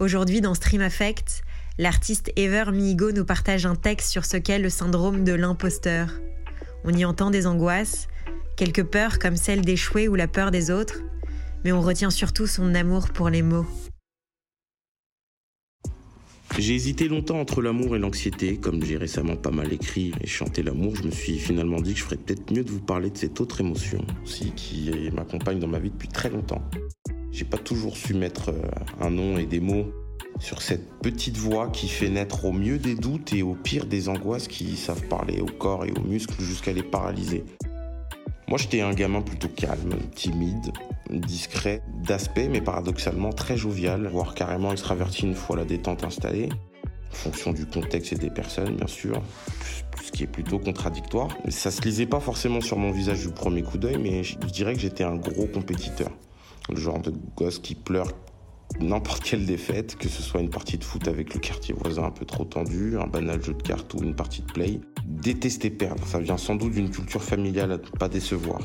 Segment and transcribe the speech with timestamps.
[0.00, 1.42] Aujourd'hui, dans Stream Affect,
[1.76, 6.08] l'artiste Ever Migo nous partage un texte sur ce qu'est le syndrome de l'imposteur.
[6.84, 8.06] On y entend des angoisses,
[8.56, 11.00] quelques peurs comme celle d'échouer ou la peur des autres,
[11.64, 13.66] mais on retient surtout son amour pour les mots.
[16.56, 18.56] J'ai hésité longtemps entre l'amour et l'anxiété.
[18.56, 21.98] Comme j'ai récemment pas mal écrit et chanté l'amour, je me suis finalement dit que
[21.98, 25.66] je ferais peut-être mieux de vous parler de cette autre émotion aussi qui m'accompagne dans
[25.66, 26.62] ma vie depuis très longtemps.
[27.38, 28.60] J'ai pas toujours su mettre euh,
[29.00, 29.92] un nom et des mots
[30.40, 34.08] sur cette petite voix qui fait naître au mieux des doutes et au pire des
[34.08, 37.44] angoisses qui savent parler au corps et aux muscles jusqu'à les paralyser.
[38.48, 40.72] Moi, j'étais un gamin plutôt calme, timide,
[41.10, 46.48] discret d'aspect, mais paradoxalement très jovial, voire carrément extraverti une fois la détente installée,
[47.12, 49.22] en fonction du contexte et des personnes, bien sûr,
[50.04, 51.28] ce qui est plutôt contradictoire.
[51.50, 54.74] Ça se lisait pas forcément sur mon visage du premier coup d'œil, mais je dirais
[54.74, 56.10] que j'étais un gros compétiteur.
[56.68, 58.12] Le genre de gosse qui pleure
[58.80, 62.10] n'importe quelle défaite, que ce soit une partie de foot avec le quartier voisin un
[62.10, 64.80] peu trop tendu, un banal jeu de cartes ou une partie de play.
[65.04, 68.60] Détester perdre, ça vient sans doute d'une culture familiale à ne pas décevoir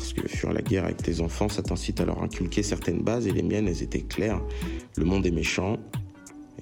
[0.00, 3.26] parce que fuir la guerre avec tes enfants, ça t'incite à leur inculquer certaines bases,
[3.26, 4.40] et les miennes, elles étaient claires.
[4.96, 5.76] Le monde est méchant,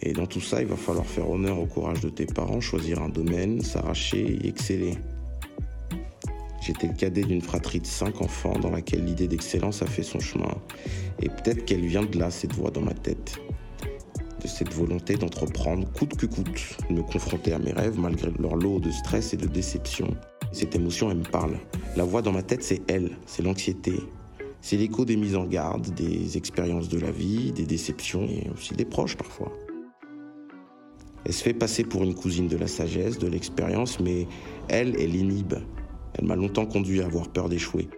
[0.00, 3.00] et dans tout ça, il va falloir faire honneur au courage de tes parents, choisir
[3.00, 4.98] un domaine, s'arracher et exceller.
[6.68, 10.20] J'étais le cadet d'une fratrie de cinq enfants dans laquelle l'idée d'excellence a fait son
[10.20, 10.54] chemin.
[11.22, 13.38] Et peut-être qu'elle vient de là, cette voix dans ma tête.
[14.42, 18.54] De cette volonté d'entreprendre coûte que coûte, de me confronter à mes rêves malgré leur
[18.54, 20.14] lot de stress et de déception.
[20.52, 21.56] Cette émotion, elle me parle.
[21.96, 23.94] La voix dans ma tête, c'est elle, c'est l'anxiété.
[24.60, 28.74] C'est l'écho des mises en garde, des expériences de la vie, des déceptions et aussi
[28.74, 29.56] des proches parfois.
[31.24, 34.26] Elle se fait passer pour une cousine de la sagesse, de l'expérience, mais
[34.68, 35.54] elle, elle inhibe.
[36.14, 37.88] Elle m'a longtemps conduit à avoir peur d'échouer.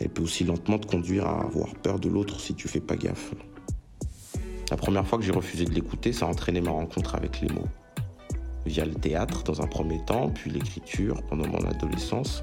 [0.00, 2.96] Elle peut aussi lentement te conduire à avoir peur de l'autre si tu fais pas
[2.96, 3.32] gaffe.
[4.70, 7.48] La première fois que j'ai refusé de l'écouter, ça a entraîné ma rencontre avec les
[7.48, 7.68] mots
[8.66, 12.42] via le théâtre dans un premier temps, puis l'écriture pendant mon adolescence.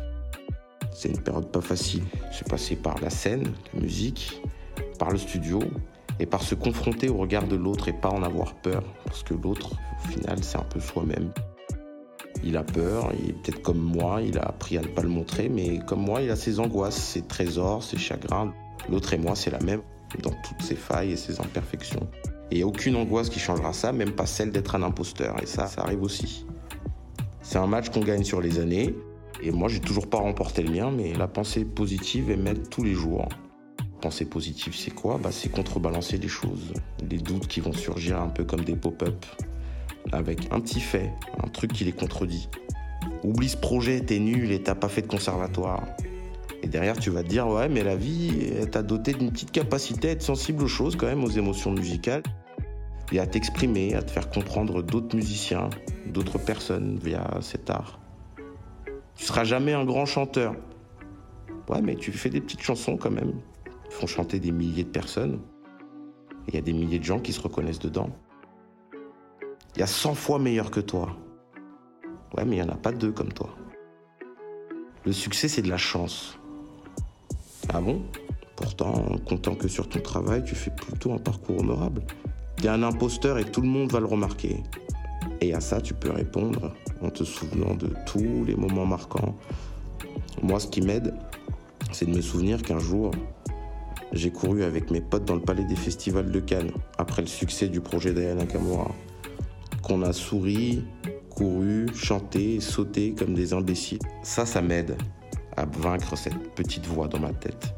[0.94, 2.04] C'est une période pas facile.
[2.32, 4.42] Suis passé par la scène, la musique,
[5.00, 5.60] par le studio
[6.20, 8.84] et par se confronter au regard de l'autre et pas en avoir peur.
[9.06, 11.32] Parce que l'autre, au final, c'est un peu soi-même.
[12.46, 15.10] Il a peur, il est peut-être comme moi, il a appris à ne pas le
[15.10, 18.54] montrer, mais comme moi, il a ses angoisses, ses trésors, ses chagrins.
[18.90, 19.82] L'autre et moi, c'est la même,
[20.22, 22.08] dans toutes ses failles et ses imperfections.
[22.52, 25.42] Et aucune angoisse qui changera ça, même pas celle d'être un imposteur.
[25.42, 26.46] Et ça, ça arrive aussi.
[27.42, 28.94] C'est un match qu'on gagne sur les années.
[29.42, 32.84] Et moi, j'ai toujours pas remporté le mien, mais la pensée positive est mettre tous
[32.84, 33.28] les jours.
[34.02, 35.18] Pensée positive, c'est quoi?
[35.18, 36.74] Bah, C'est contrebalancer les choses.
[37.10, 39.26] Les doutes qui vont surgir un peu comme des pop-up.
[40.12, 41.12] Avec un petit fait,
[41.44, 42.50] un truc qui les contredit.
[43.24, 45.84] Oublie ce projet, t'es nul et t'as pas fait de conservatoire.
[46.62, 50.10] Et derrière, tu vas te dire, ouais, mais la vie t'a doté d'une petite capacité
[50.10, 52.24] à être sensible aux choses, quand même, aux émotions musicales
[53.12, 55.70] et à t'exprimer, à te faire comprendre d'autres musiciens,
[56.08, 58.00] d'autres personnes via cet art.
[59.16, 60.56] Tu seras jamais un grand chanteur.
[61.70, 63.34] Ouais, mais tu fais des petites chansons quand même.
[63.86, 65.40] Ils font chanter des milliers de personnes.
[66.48, 68.10] Il y a des milliers de gens qui se reconnaissent dedans.
[69.76, 71.16] Il y a 100 fois meilleur que toi.
[72.38, 73.50] Ouais, mais il n'y en a pas deux comme toi.
[75.06, 76.38] Le succès, c'est de la chance.
[77.74, 78.04] Ah bon?
[78.56, 82.04] Pourtant, en comptant que sur ton travail, tu fais plutôt un parcours honorable.
[82.58, 84.58] T'es un imposteur et tout le monde va le remarquer.
[85.42, 89.36] Et à ça, tu peux répondre en te souvenant de tous les moments marquants.
[90.42, 91.16] Moi, ce qui m'aide,
[91.92, 93.12] c'est de me souvenir qu'un jour,
[94.12, 97.68] j'ai couru avec mes potes dans le palais des festivals de Cannes, après le succès
[97.68, 98.92] du projet d'Ayana Nakamura.
[99.84, 100.86] Qu'on a souri,
[101.30, 104.00] couru, chanté, sauté comme des imbéciles.
[104.24, 104.98] Ça, ça m'aide
[105.56, 107.76] à vaincre cette petite voix dans ma tête.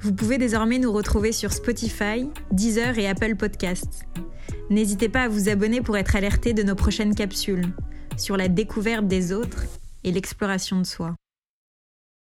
[0.00, 4.06] Vous pouvez désormais nous retrouver sur Spotify, Deezer et Apple Podcasts.
[4.70, 7.66] N'hésitez pas à vous abonner pour être alerté de nos prochaines capsules
[8.16, 9.64] sur la découverte des autres
[10.04, 11.14] et l'exploration de soi.